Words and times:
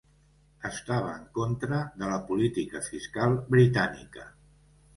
Estava 0.69 1.11
en 1.17 1.27
contra 1.35 1.83
de 2.01 2.09
la 2.13 2.19
política 2.31 2.83
fiscal 2.89 3.39
britànica. 3.55 4.29